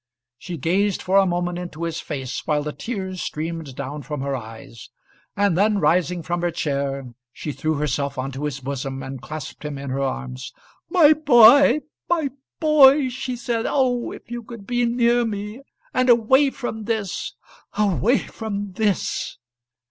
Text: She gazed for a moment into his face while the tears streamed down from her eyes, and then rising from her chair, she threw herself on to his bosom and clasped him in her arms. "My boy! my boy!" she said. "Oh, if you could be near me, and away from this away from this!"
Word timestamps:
She 0.39 0.57
gazed 0.57 0.99
for 0.99 1.17
a 1.19 1.27
moment 1.27 1.59
into 1.59 1.83
his 1.83 1.99
face 1.99 2.47
while 2.47 2.63
the 2.63 2.73
tears 2.73 3.21
streamed 3.21 3.75
down 3.75 4.01
from 4.01 4.21
her 4.21 4.35
eyes, 4.35 4.89
and 5.37 5.55
then 5.55 5.77
rising 5.77 6.23
from 6.23 6.41
her 6.41 6.49
chair, 6.49 7.13
she 7.31 7.51
threw 7.51 7.75
herself 7.75 8.17
on 8.17 8.31
to 8.31 8.45
his 8.45 8.61
bosom 8.61 9.03
and 9.03 9.21
clasped 9.21 9.63
him 9.63 9.77
in 9.77 9.91
her 9.91 10.01
arms. 10.01 10.53
"My 10.89 11.13
boy! 11.13 11.81
my 12.09 12.31
boy!" 12.59 13.09
she 13.09 13.35
said. 13.35 13.67
"Oh, 13.69 14.09
if 14.11 14.31
you 14.31 14.41
could 14.41 14.65
be 14.65 14.85
near 14.87 15.23
me, 15.23 15.61
and 15.93 16.09
away 16.09 16.49
from 16.49 16.85
this 16.85 17.33
away 17.77 18.17
from 18.17 18.71
this!" 18.71 19.37